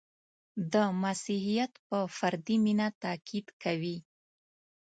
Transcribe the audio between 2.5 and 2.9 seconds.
مینه